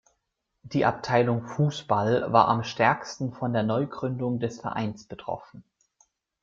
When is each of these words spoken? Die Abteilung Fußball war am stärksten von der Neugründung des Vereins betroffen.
Die 0.63 0.83
Abteilung 0.83 1.45
Fußball 1.45 2.33
war 2.33 2.47
am 2.47 2.63
stärksten 2.63 3.33
von 3.33 3.53
der 3.53 3.61
Neugründung 3.61 4.39
des 4.39 4.59
Vereins 4.59 5.05
betroffen. 5.05 5.63